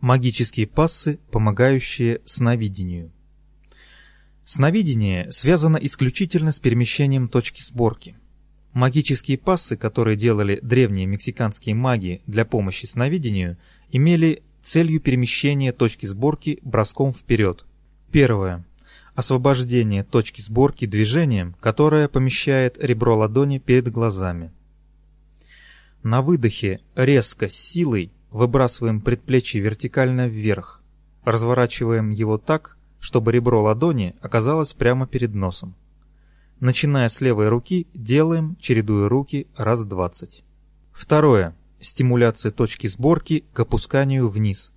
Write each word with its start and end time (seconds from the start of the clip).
Магические 0.00 0.66
пассы, 0.66 1.18
помогающие 1.30 2.22
сновидению. 2.24 3.12
Сновидение 4.46 5.30
связано 5.30 5.76
исключительно 5.76 6.52
с 6.52 6.58
перемещением 6.58 7.28
точки 7.28 7.60
сборки. 7.60 8.16
Магические 8.72 9.36
пассы, 9.36 9.76
которые 9.76 10.16
делали 10.16 10.58
древние 10.62 11.04
мексиканские 11.04 11.74
маги 11.74 12.22
для 12.26 12.46
помощи 12.46 12.86
сновидению, 12.86 13.58
имели 13.92 14.42
целью 14.62 15.00
перемещения 15.00 15.70
точки 15.70 16.06
сборки 16.06 16.60
броском 16.62 17.12
вперед. 17.12 17.66
Первое. 18.10 18.64
Освобождение 19.14 20.02
точки 20.02 20.40
сборки 20.40 20.86
движением, 20.86 21.54
которое 21.60 22.08
помещает 22.08 22.78
ребро 22.82 23.18
ладони 23.18 23.58
перед 23.58 23.90
глазами. 23.90 24.50
На 26.02 26.22
выдохе 26.22 26.80
резко 26.94 27.48
с 27.48 27.54
силой 27.54 28.10
Выбрасываем 28.30 29.00
предплечье 29.00 29.60
вертикально 29.60 30.28
вверх. 30.28 30.82
Разворачиваем 31.24 32.10
его 32.10 32.38
так, 32.38 32.76
чтобы 33.00 33.32
ребро 33.32 33.62
ладони 33.62 34.14
оказалось 34.20 34.72
прямо 34.72 35.06
перед 35.06 35.34
носом. 35.34 35.74
Начиная 36.60 37.08
с 37.08 37.20
левой 37.20 37.48
руки, 37.48 37.86
делаем, 37.94 38.56
чередуя 38.60 39.08
руки, 39.08 39.46
раз 39.56 39.84
двадцать. 39.84 40.44
Второе. 40.92 41.56
Стимуляция 41.80 42.52
точки 42.52 42.86
сборки 42.86 43.44
к 43.54 43.60
опусканию 43.60 44.28
вниз. 44.28 44.72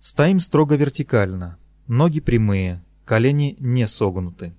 Стоим 0.00 0.40
строго 0.40 0.74
вертикально. 0.74 1.56
Ноги 1.86 2.18
прямые, 2.20 2.82
колени 3.04 3.56
не 3.60 3.86
согнуты. 3.86 4.52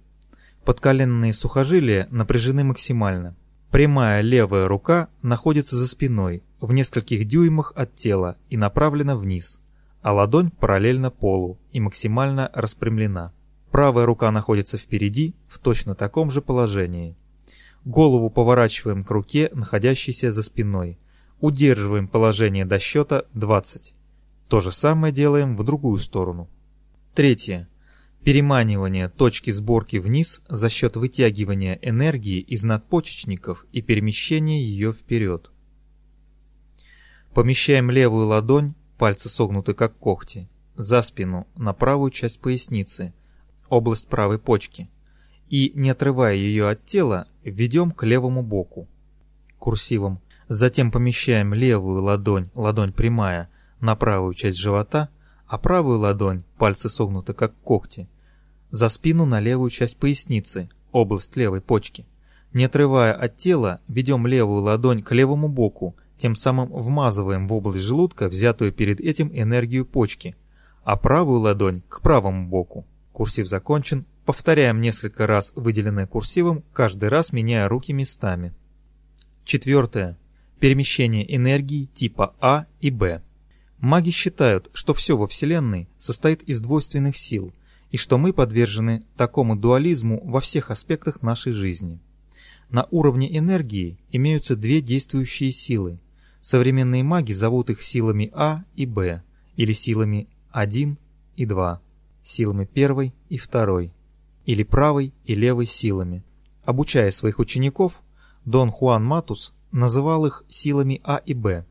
Подколенные 0.63 1.33
сухожилия 1.33 2.07
напряжены 2.09 2.63
максимально. 2.63 3.35
Прямая 3.69 4.21
левая 4.21 4.69
рука 4.69 5.09
находится 5.21 5.75
за 5.75 5.87
спиной, 5.87 6.41
в 6.63 6.71
нескольких 6.71 7.27
дюймах 7.27 7.73
от 7.75 7.93
тела 7.93 8.37
и 8.49 8.55
направлена 8.55 9.17
вниз, 9.17 9.59
а 10.01 10.13
ладонь 10.13 10.49
параллельно 10.49 11.11
полу 11.11 11.59
и 11.73 11.81
максимально 11.81 12.49
распрямлена. 12.53 13.33
Правая 13.69 14.05
рука 14.05 14.31
находится 14.31 14.77
впереди 14.77 15.35
в 15.49 15.59
точно 15.59 15.93
таком 15.93 16.31
же 16.31 16.41
положении. 16.41 17.17
Голову 17.83 18.29
поворачиваем 18.29 19.03
к 19.03 19.11
руке, 19.11 19.49
находящейся 19.53 20.31
за 20.31 20.41
спиной. 20.41 20.97
Удерживаем 21.41 22.07
положение 22.07 22.63
до 22.63 22.79
счета 22.79 23.25
20. 23.33 23.93
То 24.47 24.61
же 24.61 24.71
самое 24.71 25.13
делаем 25.13 25.57
в 25.57 25.65
другую 25.65 25.99
сторону. 25.99 26.47
Третье. 27.13 27.67
Переманивание 28.23 29.09
точки 29.09 29.51
сборки 29.51 29.97
вниз 29.97 30.41
за 30.47 30.69
счет 30.69 30.95
вытягивания 30.95 31.77
энергии 31.81 32.39
из 32.39 32.63
надпочечников 32.63 33.65
и 33.73 33.81
перемещения 33.81 34.63
ее 34.63 34.93
вперед. 34.93 35.49
Помещаем 37.33 37.89
левую 37.89 38.27
ладонь, 38.27 38.75
пальцы 38.99 39.27
согнуты 39.27 39.73
как 39.73 39.97
когти, 39.97 40.47
за 40.75 41.01
спину, 41.01 41.47
на 41.55 41.73
правую 41.73 42.11
часть 42.11 42.39
поясницы, 42.39 43.11
область 43.69 44.07
правой 44.07 44.37
почки, 44.37 44.87
и, 45.49 45.71
не 45.73 45.89
отрывая 45.89 46.35
ее 46.35 46.69
от 46.69 46.85
тела, 46.85 47.27
введем 47.43 47.89
к 47.89 48.03
левому 48.03 48.43
боку. 48.43 48.87
Курсивом. 49.57 50.19
Затем 50.47 50.91
помещаем 50.91 51.55
левую 51.55 52.03
ладонь, 52.03 52.51
ладонь 52.53 52.93
прямая, 52.93 53.49
на 53.79 53.95
правую 53.95 54.35
часть 54.35 54.59
живота, 54.59 55.09
а 55.47 55.57
правую 55.57 55.99
ладонь, 55.99 56.43
пальцы 56.59 56.87
согнуты 56.87 57.33
как 57.33 57.55
когти, 57.63 58.07
за 58.69 58.89
спину 58.89 59.25
на 59.25 59.39
левую 59.39 59.71
часть 59.71 59.97
поясницы, 59.97 60.69
область 60.91 61.35
левой 61.35 61.61
почки. 61.61 62.05
Не 62.53 62.65
отрывая 62.65 63.13
от 63.13 63.37
тела, 63.37 63.79
ведем 63.87 64.27
левую 64.27 64.61
ладонь 64.61 65.01
к 65.01 65.11
левому 65.13 65.49
боку, 65.49 65.95
тем 66.23 66.37
самым 66.37 66.71
вмазываем 66.71 67.49
в 67.49 67.53
область 67.53 67.83
желудка 67.83 68.29
взятую 68.29 68.71
перед 68.71 69.01
этим 69.01 69.29
энергию 69.33 69.85
почки, 69.85 70.37
а 70.85 70.95
правую 70.95 71.41
ладонь 71.41 71.83
к 71.89 71.99
правому 71.99 72.47
боку. 72.47 72.87
Курсив 73.11 73.45
закончен. 73.45 74.05
Повторяем 74.23 74.79
несколько 74.79 75.27
раз 75.27 75.51
выделенное 75.57 76.07
курсивом, 76.07 76.63
каждый 76.71 77.09
раз 77.09 77.33
меняя 77.33 77.67
руки 77.67 77.91
местами. 77.91 78.53
Четвертое. 79.43 80.17
Перемещение 80.61 81.35
энергии 81.35 81.89
типа 81.93 82.33
А 82.39 82.67
и 82.79 82.89
Б. 82.89 83.21
Маги 83.79 84.11
считают, 84.11 84.69
что 84.73 84.93
все 84.93 85.17
во 85.17 85.27
Вселенной 85.27 85.89
состоит 85.97 86.41
из 86.43 86.61
двойственных 86.61 87.17
сил– 87.17 87.53
и 87.91 87.97
что 87.97 88.17
мы 88.17 88.31
подвержены 88.31 89.03
такому 89.17 89.57
дуализму 89.57 90.19
во 90.25 90.39
всех 90.39 90.71
аспектах 90.71 91.21
нашей 91.21 91.51
жизни. 91.51 91.99
На 92.71 92.87
уровне 92.89 93.37
энергии 93.37 93.99
имеются 94.11 94.55
две 94.55 94.81
действующие 94.81 95.51
силы. 95.51 95.99
Современные 96.43 97.01
маги 97.03 97.31
зовут 97.31 97.71
их 97.71 97.81
силами 97.81 98.29
А 98.35 98.63
и 98.75 98.85
Б, 98.85 99.23
или 99.55 99.73
силами 99.73 100.27
1 100.51 100.97
и 101.37 101.45
2, 101.47 101.81
силами 102.21 102.65
первой 102.65 103.15
и 103.29 103.39
второй, 103.39 103.91
или 104.45 104.61
правой 104.63 105.11
и 105.25 105.33
левой 105.33 105.65
силами. 105.65 106.23
Обучая 106.63 107.09
своих 107.09 107.39
учеников, 107.39 108.03
Дон 108.45 108.69
Хуан 108.69 109.03
Матус 109.03 109.55
называл 109.71 110.27
их 110.27 110.43
силами 110.49 111.01
А 111.03 111.17
и 111.25 111.33
Б. 111.33 111.65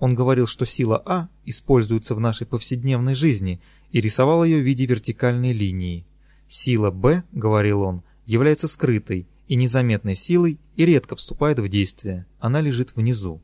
Он 0.00 0.16
говорил, 0.16 0.48
что 0.48 0.66
сила 0.66 1.00
А 1.06 1.28
используется 1.44 2.16
в 2.16 2.20
нашей 2.20 2.48
повседневной 2.48 3.14
жизни– 3.14 3.60
и 3.92 4.00
рисовал 4.00 4.44
ее 4.44 4.58
в 4.58 4.64
виде 4.64 4.86
вертикальной 4.86 5.52
линии. 5.52 6.06
Сила 6.46 6.90
Б, 6.90 7.24
говорил 7.32 7.82
он, 7.82 8.02
является 8.26 8.68
скрытой 8.68 9.26
и 9.48 9.54
незаметной 9.54 10.14
силой 10.14 10.58
и 10.76 10.84
редко 10.84 11.16
вступает 11.16 11.58
в 11.58 11.68
действие, 11.68 12.26
она 12.38 12.60
лежит 12.60 12.94
внизу. 12.94 13.40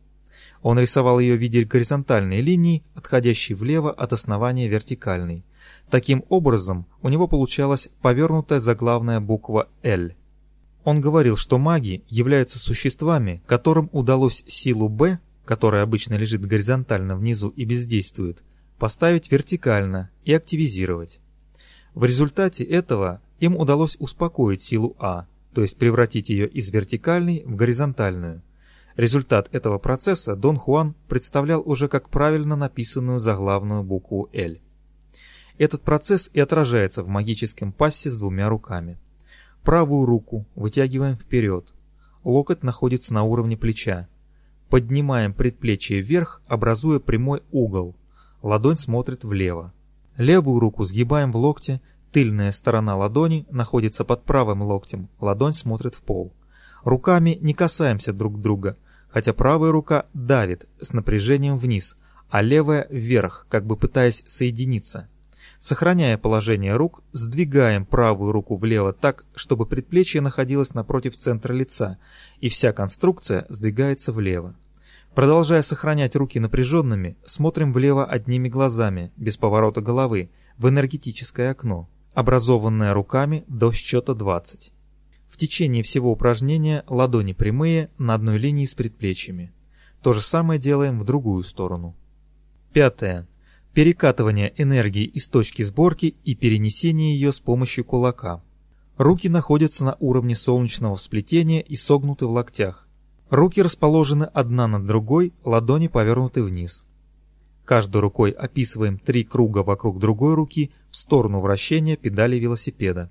Он 0.65 0.79
рисовал 0.79 1.21
ее 1.21 1.37
в 1.37 1.41
виде 1.41 1.63
горизонтальной 1.63 2.41
линии, 2.41 2.83
отходящей 2.95 3.55
влево 3.55 3.93
от 3.93 4.15
основания 4.15 4.67
вертикальной. 4.67 5.45
Таким 5.91 6.25
образом, 6.31 6.87
у 7.03 7.11
него 7.11 7.29
получалась 7.29 7.91
повернутая 8.01 8.61
заглавная 8.61 9.21
буква 9.21 9.69
«Л». 9.83 10.13
Он 10.85 11.03
говорил, 11.03 11.37
что 11.37 11.59
маги 11.59 12.03
являются 12.09 12.59
существами, 12.59 13.43
которым 13.47 13.91
удалось 13.93 14.43
силу 14.47 14.89
Б, 14.89 15.19
которая 15.45 15.83
обычно 15.83 16.15
лежит 16.15 16.47
горизонтально 16.47 17.15
внизу 17.15 17.51
и 17.51 17.67
бездействует, 17.67 18.43
поставить 18.79 19.31
вертикально 19.31 20.09
и 20.25 20.33
активизировать. 20.33 21.21
В 21.93 22.07
результате 22.07 22.65
этого 22.65 23.21
им 23.39 23.55
удалось 23.55 23.99
успокоить 24.01 24.63
силу 24.63 24.97
А, 24.99 25.27
то 25.53 25.61
есть 25.61 25.77
превратить 25.77 26.31
ее 26.31 26.49
из 26.49 26.71
вертикальной 26.71 27.43
в 27.45 27.55
горизонтальную. 27.55 28.41
Результат 28.97 29.49
этого 29.53 29.78
процесса 29.78 30.37
Дон 30.37 30.56
Хуан 30.56 30.94
представлял 31.09 31.62
уже 31.65 31.88
как 31.88 32.09
правильно 32.09 32.56
написанную 32.56 33.21
заглавную 33.21 33.82
букву 33.82 34.28
«Л». 34.32 34.56
Этот 35.59 35.82
процесс 35.82 36.31
и 36.32 36.41
отражается 36.41 37.03
в 37.03 37.09
магическом 37.09 37.72
пассе 37.72 38.10
с 38.10 38.16
двумя 38.16 38.49
руками. 38.49 38.99
Правую 39.62 40.06
руку 40.06 40.47
вытягиваем 40.54 41.16
вперед. 41.16 41.72
Локоть 42.22 42.62
находится 42.62 43.15
на 43.15 43.22
уровне 43.25 43.56
плеча. 43.56 44.09
Поднимаем 44.69 45.33
предплечье 45.33 46.00
вверх, 46.00 46.43
образуя 46.47 46.99
прямой 46.99 47.43
угол– 47.50 47.94
ладонь 48.44 48.77
смотрит 48.77 49.25
влево. 49.25 49.72
Левую 50.19 50.60
руку 50.60 50.84
сгибаем 50.84 51.33
в 51.33 51.37
локте, 51.37 51.81
тыльная 52.12 52.53
сторона 52.53 52.94
ладони 52.94 53.47
находится 53.50 54.04
под 54.04 54.22
правым 54.25 54.62
локтем, 54.62 55.09
ладонь 55.19 55.54
смотрит 55.54 55.94
в 55.94 56.03
пол. 56.03 56.33
Руками 56.84 57.38
не 57.41 57.54
касаемся 57.54 58.12
друг 58.12 58.41
друга, 58.41 58.77
хотя 59.15 59.33
правая 59.33 59.71
рука 59.71 60.07
давит 60.13 60.67
с 60.81 60.93
напряжением 60.93 61.57
вниз, 61.57 61.97
а 62.31 62.43
левая 62.43 62.89
вверх, 62.91 63.47
как 63.49 63.65
бы 63.65 63.77
пытаясь 63.77 64.25
соединиться. 64.27 65.09
Сохраняя 65.61 66.19
положение 66.19 66.75
рук, 66.75 67.01
сдвигаем 67.13 67.87
правую 67.87 68.33
руку 68.33 68.57
влево 68.57 68.93
так, 68.93 69.25
чтобы 69.37 69.67
предплечье 69.67 70.21
находилось 70.21 70.75
напротив 70.75 71.17
центра 71.17 71.55
лица, 71.55 71.97
и 72.41 72.49
вся 72.49 72.73
конструкция 72.73 73.47
сдвигается 73.49 74.13
влево. 74.13 74.57
Продолжая 75.15 75.63
сохранять 75.63 76.17
руки 76.17 76.41
напряженными, 76.41 77.17
смотрим 77.25 77.73
влево 77.73 78.05
одними 78.05 78.49
глазами, 78.49 79.13
без 79.17 79.37
поворота 79.37 79.81
головы, 79.81 80.28
в 80.59 80.69
энергетическое 80.69 81.53
окно, 81.53 81.89
образованное 82.15 82.93
руками 82.93 83.45
до 83.47 83.72
счета 83.72 84.15
20. 84.15 84.73
В 85.34 85.36
течение 85.36 85.83
всего 85.83 86.13
упражнения 86.13 86.84
ладони 86.86 87.33
прямые 87.33 87.91
на 87.98 88.15
одной 88.15 88.39
линии 88.39 88.66
с 88.66 88.77
предплечьями. 88.77 89.53
То 90.01 90.13
же 90.13 90.22
самое 90.22 90.60
делаем 90.60 91.01
в 91.01 91.04
другую 91.04 91.42
сторону. 91.42 91.97
Пятое. 92.72 93.27
Перекатывание 93.72 94.54
энергии 94.57 95.03
из 95.03 95.28
точки 95.28 95.63
сборки 95.63 96.15
и 96.22 96.36
перенесение 96.36 97.15
ее 97.15 97.33
с 97.33 97.41
помощью 97.41 97.84
кулака. 97.84 98.45
Руки 98.97 99.28
находятся 99.28 99.84
на 99.84 99.97
уровне 99.98 100.36
солнечного 100.36 100.95
сплетения 100.95 101.63
и 101.63 101.75
согнуты 101.75 102.27
в 102.27 102.31
локтях. 102.31 102.86
Руки 103.28 103.60
расположены 103.60 104.27
одна 104.27 104.69
над 104.69 104.86
другой, 104.86 105.33
ладони 105.42 105.89
повернуты 105.89 106.45
вниз. 106.45 106.86
Каждой 107.65 108.03
рукой 108.03 108.31
описываем 108.31 109.01
три 109.01 109.25
круга 109.25 109.65
вокруг 109.65 109.98
другой 109.98 110.34
руки 110.34 110.71
в 110.91 110.97
сторону 110.97 111.41
вращения 111.41 111.97
педали 111.97 112.36
велосипеда. 112.36 113.10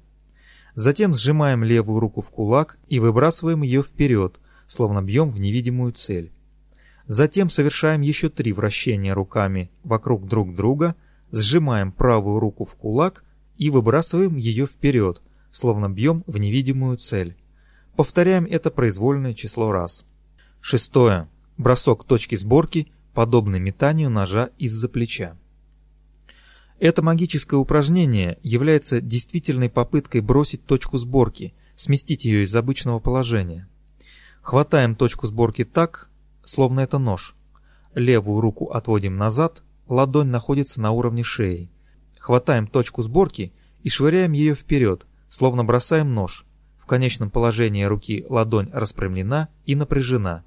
Затем 0.76 1.14
сжимаем 1.14 1.64
левую 1.64 2.00
руку 2.00 2.22
в 2.22 2.32
кулак 2.32 2.78
и 2.90 3.00
выбрасываем 3.00 3.62
ее 3.62 3.84
вперед, 3.84 4.40
словно 4.66 5.02
бьем 5.02 5.30
в 5.30 5.40
невидимую 5.40 5.94
цель. 5.94 6.32
Затем 7.06 7.50
совершаем 7.50 8.02
еще 8.02 8.30
три 8.30 8.54
вращения 8.54 9.14
руками 9.14 9.70
вокруг 9.84 10.28
друг 10.28 10.56
друга, 10.56 10.96
сжимаем 11.32 11.92
правую 11.92 12.40
руку 12.40 12.66
в 12.66 12.76
кулак 12.76 13.24
и 13.58 13.70
выбрасываем 13.70 14.36
ее 14.38 14.66
вперед, 14.66 15.22
словно 15.52 15.90
бьем 15.90 16.24
в 16.26 16.38
невидимую 16.38 16.98
цель. 16.98 17.36
Повторяем 17.96 18.46
это 18.46 18.72
произвольное 18.72 19.34
число 19.34 19.72
раз. 19.72 20.06
Шестое. 20.62 21.28
Бросок 21.58 22.04
точки 22.06 22.36
сборки, 22.36 22.88
подобный 23.14 23.60
метанию 23.60 24.10
ножа 24.10 24.50
из-за 24.58 24.90
плеча. 24.90 25.38
Это 26.84 27.02
магическое 27.02 27.56
упражнение 27.56 28.38
является 28.44 29.00
действительной 29.00 29.70
попыткой 29.70 30.20
бросить 30.20 30.66
точку 30.66 30.98
сборки, 30.98 31.54
сместить 31.78 32.26
ее 32.26 32.44
из 32.44 32.54
обычного 32.58 33.00
положения. 33.00 33.70
Хватаем 34.42 34.94
точку 34.94 35.28
сборки 35.28 35.64
так, 35.64 36.10
словно 36.44 36.82
это 36.82 36.98
нож. 36.98 37.38
Левую 37.96 38.42
руку 38.42 38.66
отводим 38.66 39.16
назад, 39.16 39.64
ладонь 39.88 40.28
находится 40.28 40.82
на 40.82 40.92
уровне 40.92 41.24
шеи. 41.24 41.72
Хватаем 42.20 42.68
точку 42.68 43.02
сборки 43.02 43.54
и 43.82 43.88
швыряем 43.88 44.34
ее 44.34 44.54
вперед, 44.54 45.06
словно 45.30 45.64
бросаем 45.64 46.14
нож. 46.14 46.46
В 46.78 46.86
конечном 46.86 47.30
положении 47.30 47.86
руки 47.86 48.26
ладонь 48.28 48.70
распрямлена 48.74 49.48
и 49.66 49.76
напряжена. 49.76 50.44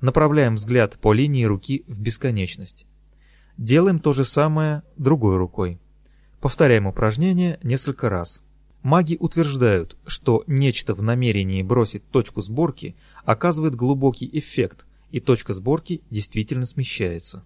Направляем 0.00 0.56
взгляд 0.56 0.98
по 0.98 1.12
линии 1.12 1.44
руки 1.44 1.84
в 1.86 2.00
бесконечность. 2.00 2.88
Делаем 3.60 4.00
то 4.00 4.14
же 4.14 4.24
самое 4.24 4.82
другой 4.96 5.36
рукой. 5.36 5.78
Повторяем 6.40 6.86
упражнение 6.86 7.58
несколько 7.62 8.08
раз. 8.08 8.42
Маги 8.82 9.18
утверждают, 9.20 9.98
что 10.06 10.44
нечто 10.46 10.94
в 10.94 11.02
намерении 11.02 11.62
бросить 11.62 12.10
точку 12.10 12.40
сборки 12.40 12.96
оказывает 13.22 13.74
глубокий 13.74 14.30
эффект, 14.32 14.86
и 15.10 15.20
точка 15.20 15.52
сборки 15.52 16.00
действительно 16.08 16.64
смещается. 16.64 17.44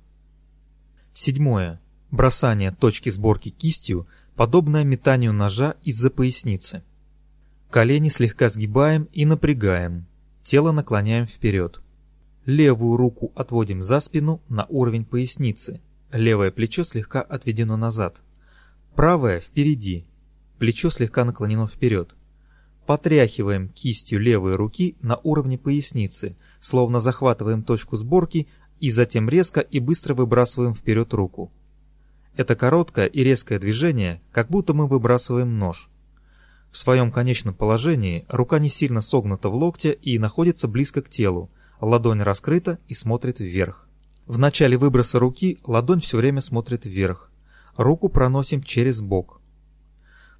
Седьмое. 1.13 1.81
Бросание 2.13 2.71
точки 2.71 3.11
сборки 3.11 3.49
кистью, 3.49 4.07
подобное 4.37 4.85
метанию 4.85 5.33
ножа 5.33 5.75
из-за 5.83 6.11
поясницы. 6.11 6.85
Колени 7.71 8.09
слегка 8.09 8.51
сгибаем 8.51 9.09
и 9.13 9.25
напрягаем. 9.27 10.07
Тело 10.45 10.71
наклоняем 10.71 11.27
вперед. 11.27 11.81
Левую 12.47 12.99
руку 12.99 13.33
отводим 13.35 13.83
за 13.83 13.99
спину 13.99 14.41
на 14.49 14.65
уровень 14.67 15.05
поясницы. 15.05 15.81
Левое 16.15 16.53
плечо 16.53 16.85
слегка 16.85 17.23
отведено 17.23 17.77
назад. 17.77 18.23
Правое 18.95 19.41
впереди. 19.41 20.07
Плечо 20.61 20.89
слегка 20.91 21.25
наклонено 21.25 21.67
вперед. 21.67 22.15
Потряхиваем 22.87 23.69
кистью 23.69 24.21
левой 24.21 24.55
руки 24.55 24.95
на 25.01 25.17
уровне 25.25 25.59
поясницы, 25.59 26.37
словно 26.61 27.01
захватываем 27.01 27.65
точку 27.65 27.97
сборки 27.97 28.47
и 28.79 28.91
затем 28.91 29.29
резко 29.29 29.59
и 29.59 29.81
быстро 29.81 30.15
выбрасываем 30.15 30.73
вперед 30.73 31.13
руку. 31.13 31.51
Это 32.37 32.55
короткое 32.55 33.07
и 33.07 33.25
резкое 33.25 33.59
движение, 33.59 34.23
как 34.31 34.49
будто 34.51 34.73
мы 34.73 34.87
выбрасываем 34.87 35.59
нож. 35.59 35.91
В 36.71 36.79
своем 36.79 37.11
конечном 37.11 37.55
положении 37.55 38.25
рука 38.29 38.61
не 38.61 38.69
сильно 38.69 39.01
согнута 39.01 39.49
в 39.49 39.57
локте 39.57 39.93
и 39.93 40.21
находится 40.21 40.69
близко 40.69 41.03
к 41.03 41.09
телу, 41.09 41.51
ладонь 41.81 42.23
раскрыта 42.23 42.79
и 42.87 42.95
смотрит 42.95 43.41
вверх. 43.41 43.84
В 44.27 44.39
начале 44.39 44.79
выброса 44.79 45.19
руки 45.19 45.59
ладонь 45.65 46.01
все 46.01 46.17
время 46.17 46.41
смотрит 46.41 46.87
вверх. 46.87 47.31
Руку 47.77 48.09
проносим 48.09 48.63
через 48.63 49.03
бок. 49.03 49.41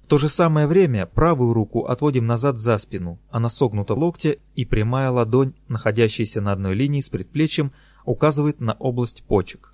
В 0.01 0.07
то 0.07 0.17
же 0.17 0.29
самое 0.29 0.67
время 0.67 1.05
правую 1.05 1.53
руку 1.53 1.85
отводим 1.85 2.25
назад 2.25 2.57
за 2.57 2.77
спину, 2.77 3.19
она 3.29 3.49
согнута 3.49 3.95
в 3.95 3.99
локте 3.99 4.39
и 4.55 4.65
прямая 4.65 5.09
ладонь, 5.09 5.53
находящаяся 5.67 6.41
на 6.41 6.51
одной 6.51 6.75
линии 6.75 7.01
с 7.01 7.09
предплечьем, 7.09 7.71
указывает 8.05 8.59
на 8.59 8.73
область 8.73 9.23
почек. 9.23 9.73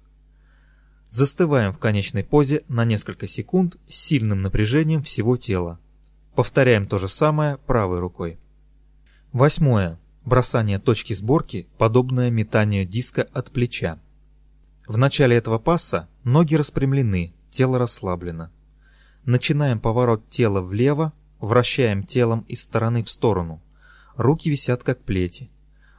Застываем 1.09 1.73
в 1.73 1.79
конечной 1.79 2.23
позе 2.23 2.61
на 2.69 2.85
несколько 2.85 3.27
секунд 3.27 3.77
с 3.87 3.95
сильным 3.95 4.41
напряжением 4.41 5.03
всего 5.03 5.35
тела. 5.35 5.79
Повторяем 6.35 6.87
то 6.87 6.97
же 6.97 7.09
самое 7.09 7.57
правой 7.57 7.99
рукой. 7.99 8.39
Восьмое. 9.33 9.99
Бросание 10.25 10.77
точки 10.77 11.13
сборки, 11.13 11.67
подобное 11.79 12.29
метанию 12.29 12.85
диска 12.85 13.27
от 13.33 13.51
плеча. 13.51 13.97
В 14.87 14.97
начале 14.97 15.35
этого 15.35 15.57
пасса 15.57 16.07
ноги 16.23 16.53
распрямлены, 16.53 17.33
тело 17.49 17.79
расслаблено. 17.79 18.51
Начинаем 19.25 19.79
поворот 19.79 20.29
тела 20.29 20.61
влево, 20.61 21.11
вращаем 21.39 22.03
телом 22.03 22.45
из 22.47 22.61
стороны 22.61 23.03
в 23.03 23.09
сторону. 23.09 23.61
Руки 24.15 24.49
висят 24.49 24.83
как 24.83 24.99
плети. 24.99 25.49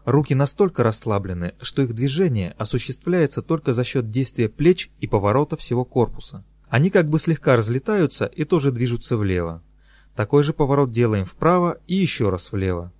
Руки 0.04 0.34
настолько 0.34 0.84
расслаблены, 0.84 1.54
что 1.60 1.82
их 1.82 1.92
движение 1.92 2.54
осуществляется 2.58 3.42
только 3.42 3.72
за 3.74 3.82
счет 3.82 4.08
действия 4.08 4.48
плеч 4.48 4.90
и 5.00 5.08
поворота 5.08 5.56
всего 5.56 5.84
корпуса. 5.84 6.44
Они 6.68 6.90
как 6.90 7.08
бы 7.08 7.18
слегка 7.18 7.56
разлетаются 7.56 8.26
и 8.26 8.44
тоже 8.44 8.70
движутся 8.70 9.16
влево. 9.16 9.62
Такой 10.14 10.44
же 10.44 10.52
поворот 10.52 10.92
делаем 10.92 11.24
вправо 11.24 11.78
и 11.88 11.96
еще 11.96 12.30
раз 12.30 12.52
влево. 12.52 12.92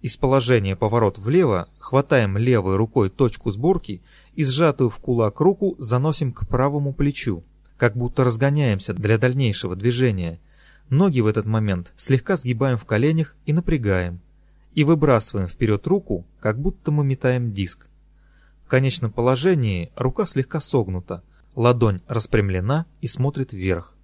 Из 0.00 0.16
положения 0.16 0.76
поворот 0.76 1.18
влево 1.18 1.68
хватаем 1.78 2.38
левой 2.38 2.76
рукой 2.76 3.10
точку 3.10 3.50
сборки 3.50 4.00
и 4.34 4.44
сжатую 4.44 4.90
в 4.90 4.98
кулак 5.00 5.40
руку 5.40 5.74
заносим 5.78 6.32
к 6.32 6.46
правому 6.46 6.94
плечу, 6.94 7.42
как 7.76 7.96
будто 7.96 8.22
разгоняемся 8.22 8.94
для 8.94 9.18
дальнейшего 9.18 9.74
движения. 9.74 10.40
Ноги 10.88 11.20
в 11.20 11.26
этот 11.26 11.46
момент 11.46 11.92
слегка 11.96 12.36
сгибаем 12.36 12.78
в 12.78 12.84
коленях 12.84 13.36
и 13.44 13.52
напрягаем. 13.52 14.20
И 14.74 14.84
выбрасываем 14.84 15.48
вперед 15.48 15.86
руку, 15.88 16.24
как 16.40 16.60
будто 16.60 16.92
мы 16.92 17.04
метаем 17.04 17.50
диск. 17.50 17.88
В 18.64 18.68
конечном 18.68 19.10
положении 19.10 19.90
рука 19.96 20.26
слегка 20.26 20.60
согнута, 20.60 21.22
ладонь 21.56 22.02
распрямлена 22.06 22.86
и 23.00 23.08
смотрит 23.08 23.52
вверх. 23.52 23.94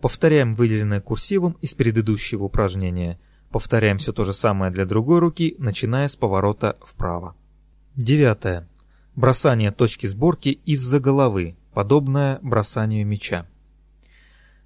Повторяем 0.00 0.54
выделенное 0.54 1.00
курсивом 1.00 1.56
из 1.60 1.74
предыдущего 1.74 2.44
упражнения. 2.44 3.20
Повторяем 3.50 3.98
все 3.98 4.12
то 4.12 4.24
же 4.24 4.32
самое 4.32 4.70
для 4.70 4.84
другой 4.84 5.20
руки, 5.20 5.54
начиная 5.58 6.08
с 6.08 6.16
поворота 6.16 6.76
вправо. 6.82 7.34
Девятое. 7.96 8.68
Бросание 9.16 9.72
точки 9.72 10.06
сборки 10.06 10.60
из-за 10.66 11.00
головы, 11.00 11.56
подобное 11.72 12.38
бросанию 12.42 13.06
мяча. 13.06 13.46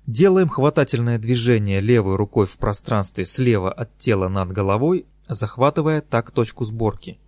Делаем 0.07 0.49
хватательное 0.49 1.19
движение 1.19 1.81
левой 1.81 2.17
рукой 2.17 2.47
в 2.47 2.59
пространстве 2.59 3.25
слева 3.25 3.73
от 3.73 3.97
тела 3.99 4.29
над 4.29 4.51
головой, 4.51 5.07
захватывая 5.29 6.01
так 6.01 6.33
точку 6.33 6.65
сборки. 6.65 7.21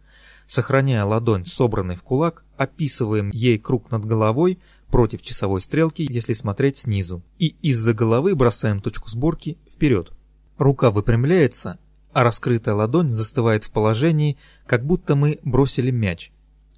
Сохраняя 0.46 1.04
ладонь 1.04 1.46
собранной 1.46 1.94
в 1.94 2.02
кулак, 2.02 2.44
описываем 2.56 3.30
ей 3.30 3.58
круг 3.58 3.92
над 3.92 4.04
головой 4.04 4.58
против 4.88 5.22
часовой 5.22 5.60
стрелки, 5.60 6.06
если 6.10 6.32
смотреть 6.32 6.78
снизу, 6.78 7.22
и 7.38 7.56
из-за 7.62 7.94
головы 7.94 8.34
бросаем 8.34 8.80
точку 8.80 9.08
сборки 9.08 9.56
вперед. 9.70 10.12
Рука 10.58 10.90
выпрямляется, 10.90 11.78
а 12.12 12.22
раскрытая 12.22 12.74
ладонь 12.74 13.10
застывает 13.10 13.64
в 13.64 13.72
положении, 13.72 14.36
как 14.66 14.84
будто 14.84 15.16
мы 15.16 15.38
бросили 15.42 15.90
мяч. 15.90 16.30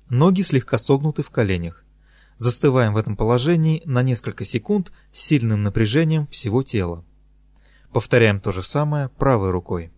Ноги 0.09 0.43
слегка 0.43 0.79
согнуты 0.79 1.23
в 1.23 1.31
коленях. 1.31 1.85
Застываем 2.39 2.95
в 2.95 2.97
этом 2.97 3.17
положении 3.17 3.83
на 3.85 4.03
несколько 4.03 4.45
секунд 4.45 4.93
с 5.13 5.21
сильным 5.21 5.63
напряжением 5.63 6.27
всего 6.29 6.63
тела. 6.63 7.05
Повторяем 7.93 8.41
то 8.41 8.53
же 8.53 8.63
самое 8.63 9.09
правой 9.09 9.51
рукой. 9.51 9.91